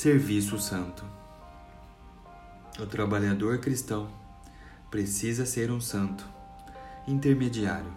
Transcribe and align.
Serviço 0.00 0.58
Santo. 0.58 1.04
O 2.78 2.86
trabalhador 2.86 3.58
cristão 3.58 4.08
precisa 4.90 5.44
ser 5.44 5.70
um 5.70 5.78
santo, 5.78 6.26
intermediário. 7.06 7.92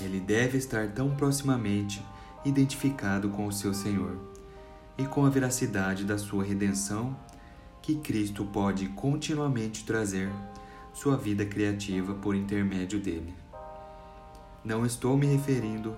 Ele 0.00 0.20
deve 0.20 0.56
estar 0.56 0.92
tão 0.92 1.16
proximamente 1.16 2.00
identificado 2.44 3.28
com 3.30 3.48
o 3.48 3.52
seu 3.52 3.74
Senhor 3.74 4.16
e 4.96 5.04
com 5.04 5.26
a 5.26 5.30
veracidade 5.30 6.04
da 6.04 6.16
sua 6.16 6.44
redenção 6.44 7.16
que 7.82 7.96
Cristo 7.96 8.44
pode 8.44 8.86
continuamente 8.90 9.84
trazer 9.84 10.30
sua 10.92 11.16
vida 11.16 11.44
criativa 11.44 12.14
por 12.14 12.36
intermédio 12.36 13.00
dele. 13.00 13.34
Não 14.64 14.86
estou 14.86 15.16
me 15.16 15.26
referindo 15.26 15.96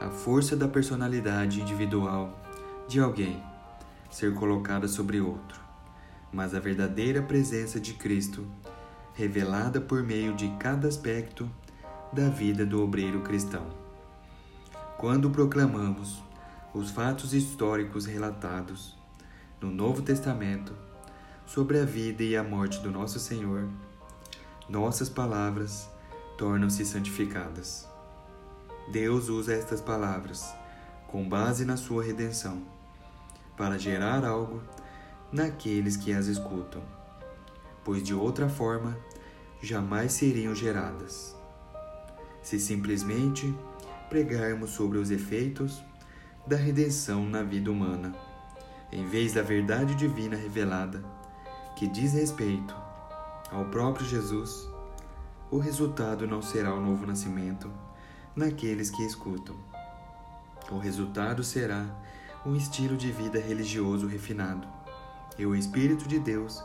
à 0.00 0.10
força 0.10 0.56
da 0.56 0.66
personalidade 0.66 1.60
individual 1.60 2.36
de 2.88 2.98
alguém 2.98 3.53
ser 4.14 4.32
colocada 4.32 4.86
sobre 4.86 5.20
outro, 5.20 5.60
mas 6.32 6.54
a 6.54 6.60
verdadeira 6.60 7.20
presença 7.20 7.80
de 7.80 7.94
Cristo 7.94 8.46
revelada 9.12 9.80
por 9.80 10.04
meio 10.04 10.34
de 10.34 10.48
cada 10.56 10.86
aspecto 10.86 11.50
da 12.12 12.28
vida 12.28 12.64
do 12.64 12.80
obreiro 12.80 13.22
cristão. 13.22 13.66
Quando 14.98 15.30
proclamamos 15.30 16.22
os 16.72 16.92
fatos 16.92 17.34
históricos 17.34 18.06
relatados 18.06 18.96
no 19.60 19.68
Novo 19.68 20.00
Testamento 20.00 20.72
sobre 21.44 21.80
a 21.80 21.84
vida 21.84 22.22
e 22.22 22.36
a 22.36 22.44
morte 22.44 22.78
do 22.78 22.92
nosso 22.92 23.18
Senhor, 23.18 23.68
nossas 24.68 25.08
palavras 25.08 25.90
tornam-se 26.38 26.84
santificadas. 26.84 27.88
Deus 28.92 29.28
usa 29.28 29.54
estas 29.54 29.80
palavras, 29.80 30.54
com 31.08 31.28
base 31.28 31.64
na 31.64 31.76
sua 31.76 32.04
redenção, 32.04 32.73
para 33.56 33.78
gerar 33.78 34.24
algo 34.24 34.62
naqueles 35.32 35.96
que 35.96 36.12
as 36.12 36.26
escutam, 36.26 36.82
pois 37.84 38.02
de 38.02 38.14
outra 38.14 38.48
forma 38.48 38.96
jamais 39.62 40.12
seriam 40.12 40.54
geradas. 40.54 41.34
Se 42.42 42.58
simplesmente 42.58 43.54
pregarmos 44.08 44.70
sobre 44.70 44.98
os 44.98 45.10
efeitos 45.10 45.82
da 46.46 46.56
redenção 46.56 47.24
na 47.24 47.42
vida 47.42 47.70
humana, 47.70 48.14
em 48.92 49.06
vez 49.06 49.32
da 49.32 49.42
verdade 49.42 49.94
divina 49.94 50.36
revelada, 50.36 51.02
que 51.76 51.88
diz 51.88 52.12
respeito 52.12 52.74
ao 53.50 53.64
próprio 53.66 54.06
Jesus, 54.06 54.68
o 55.50 55.58
resultado 55.58 56.26
não 56.26 56.42
será 56.42 56.74
o 56.74 56.80
novo 56.80 57.06
nascimento 57.06 57.70
naqueles 58.36 58.90
que 58.90 59.02
escutam. 59.02 59.56
O 60.70 60.78
resultado 60.78 61.42
será 61.42 61.86
um 62.46 62.54
estilo 62.54 62.96
de 62.96 63.10
vida 63.10 63.38
religioso 63.38 64.06
refinado, 64.06 64.68
e 65.38 65.46
o 65.46 65.54
Espírito 65.54 66.06
de 66.06 66.18
Deus 66.18 66.62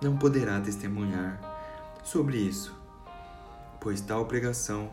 não 0.00 0.16
poderá 0.16 0.60
testemunhar 0.60 1.40
sobre 2.04 2.36
isso, 2.36 2.74
pois 3.80 4.00
tal 4.00 4.26
pregação 4.26 4.90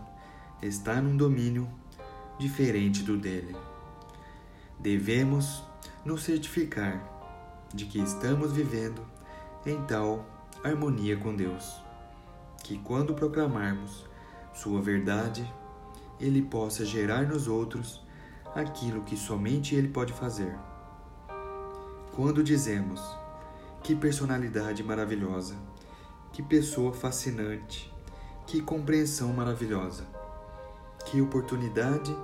está 0.61 1.01
num 1.01 1.15
domínio 1.15 1.69
diferente 2.39 3.03
do 3.03 3.17
dele. 3.17 3.55
Devemos 4.79 5.63
nos 6.03 6.23
certificar 6.23 7.01
de 7.73 7.85
que 7.85 7.99
estamos 7.99 8.51
vivendo 8.51 9.05
em 9.65 9.81
tal 9.85 10.25
harmonia 10.63 11.15
com 11.15 11.35
Deus, 11.35 11.81
que 12.63 12.77
quando 12.79 13.13
proclamarmos 13.13 14.05
Sua 14.53 14.81
verdade, 14.81 15.51
Ele 16.19 16.41
possa 16.41 16.85
gerar 16.85 17.27
nos 17.27 17.47
outros 17.47 18.02
aquilo 18.55 19.03
que 19.03 19.17
somente 19.17 19.75
Ele 19.75 19.87
pode 19.87 20.13
fazer. 20.13 20.57
Quando 22.15 22.43
dizemos 22.43 23.01
que 23.81 23.95
personalidade 23.95 24.83
maravilhosa, 24.83 25.55
que 26.31 26.41
pessoa 26.43 26.93
fascinante, 26.93 27.91
que 28.45 28.61
compreensão 28.61 29.33
maravilhosa, 29.33 30.05
que 31.05 31.21
oportunidade 31.21 32.15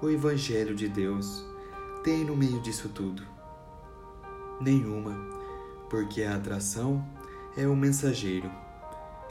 o 0.00 0.08
Evangelho 0.08 0.74
de 0.74 0.88
Deus 0.88 1.44
tem 2.02 2.24
no 2.24 2.36
meio 2.36 2.60
disso 2.60 2.88
tudo? 2.88 3.22
Nenhuma, 4.60 5.14
porque 5.90 6.22
a 6.22 6.36
atração 6.36 7.04
é 7.56 7.66
o 7.66 7.76
mensageiro 7.76 8.50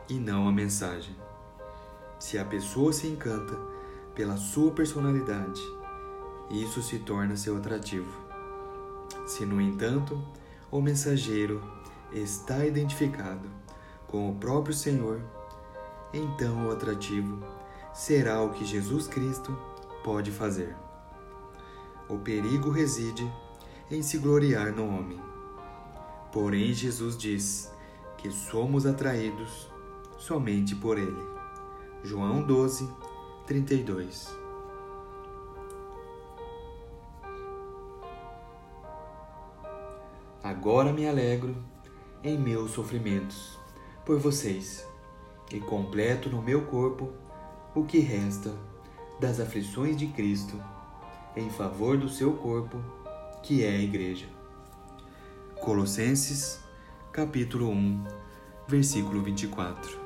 e 0.07 0.15
não 0.15 0.47
a 0.47 0.51
mensagem. 0.51 1.15
Se 2.19 2.37
a 2.37 2.45
pessoa 2.45 2.93
se 2.93 3.07
encanta 3.07 3.57
pela 4.15 4.37
sua 4.37 4.71
personalidade, 4.71 5.61
isso 6.53 6.81
se 6.83 6.99
torna 6.99 7.35
seu 7.35 7.57
atrativo. 7.57 8.11
Se, 9.25 9.45
no 9.45 9.59
entanto, 9.59 10.21
o 10.69 10.79
mensageiro 10.81 11.63
está 12.11 12.65
identificado 12.65 13.49
com 14.07 14.29
o 14.29 14.35
próprio 14.35 14.75
Senhor, 14.75 15.19
então 16.13 16.67
o 16.67 16.71
atrativo 16.71 17.39
será 17.93 18.41
o 18.41 18.51
que 18.51 18.65
Jesus 18.65 19.07
Cristo 19.07 19.57
pode 20.03 20.29
fazer. 20.29 20.75
O 22.07 22.19
perigo 22.19 22.69
reside 22.69 23.27
em 23.89 24.03
se 24.03 24.19
gloriar 24.19 24.71
no 24.71 24.85
homem. 24.87 25.19
Porém, 26.31 26.73
Jesus 26.73 27.17
diz 27.17 27.71
que 28.17 28.29
somos 28.29 28.85
atraídos 28.85 29.71
somente 30.19 30.75
por 30.75 30.97
Ele. 30.97 31.23
João 32.03 32.43
12, 32.43 32.87
32 33.47 34.42
Agora 40.43 40.91
me 40.91 41.07
alegro 41.07 41.55
em 42.21 42.37
meus 42.37 42.71
sofrimentos 42.71 43.57
por 44.05 44.19
vocês 44.19 44.85
e 45.49 45.57
completo 45.61 46.29
no 46.29 46.41
meu 46.41 46.65
corpo 46.65 47.09
o 47.73 47.85
que 47.85 47.99
resta 47.99 48.53
das 49.21 49.39
aflições 49.39 49.95
de 49.95 50.07
Cristo 50.07 50.61
em 51.33 51.49
favor 51.49 51.97
do 51.97 52.09
seu 52.09 52.33
corpo, 52.33 52.77
que 53.41 53.63
é 53.63 53.69
a 53.69 53.79
Igreja. 53.79 54.25
Colossenses, 55.61 56.59
capítulo 57.13 57.69
1, 57.69 58.03
versículo 58.67 59.23
24. 59.23 60.02